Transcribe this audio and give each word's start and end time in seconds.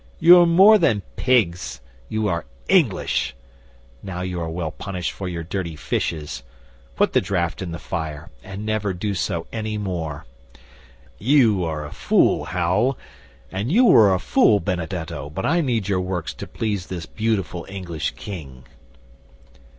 "You 0.19 0.41
are 0.41 0.47
more 0.47 0.79
than 0.79 1.03
pigs. 1.15 1.79
You 2.09 2.27
are 2.27 2.45
English. 2.67 3.35
Now 4.01 4.21
you 4.21 4.41
are 4.41 4.49
well 4.49 4.71
punished 4.71 5.11
for 5.11 5.29
your 5.29 5.43
dirty 5.43 5.75
fishes. 5.75 6.41
Put 6.95 7.13
the 7.13 7.21
draft 7.21 7.61
in 7.61 7.71
the 7.71 7.77
fire, 7.77 8.31
and 8.43 8.65
never 8.65 8.95
do 8.95 9.13
so 9.13 9.45
any 9.53 9.77
more. 9.77 10.25
You 11.19 11.63
are 11.65 11.85
a 11.85 11.91
fool, 11.93 12.45
Hal, 12.45 12.97
and 13.51 13.71
you 13.71 13.93
are 13.95 14.11
a 14.15 14.19
fool, 14.19 14.59
Benedetto, 14.59 15.29
but 15.29 15.45
I 15.45 15.61
need 15.61 15.87
your 15.87 16.01
works 16.01 16.33
to 16.33 16.47
please 16.47 16.87
this 16.87 17.05
beautiful 17.05 17.67
English 17.69 18.15
King." 18.15 18.63